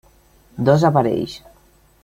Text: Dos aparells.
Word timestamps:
Dos 0.69 0.87
aparells. 0.91 1.39